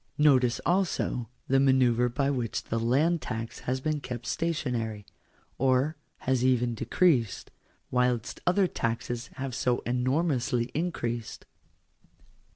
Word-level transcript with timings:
Notice 0.17 0.59
also 0.65 1.29
the 1.47 1.59
manoeuvre 1.59 2.09
by 2.09 2.31
which 2.31 2.63
the 2.63 2.79
land 2.79 3.21
tax 3.21 3.59
has 3.69 3.79
been 3.81 3.99
kept 3.99 4.25
stationary, 4.25 5.05
or 5.59 5.95
has 6.21 6.43
even 6.43 6.73
decreased, 6.73 7.51
whilst 7.91 8.39
other 8.47 8.65
taxes 8.65 9.27
have 9.35 9.53
so 9.53 9.81
enormously 9.85 10.71
increased. 10.73 11.45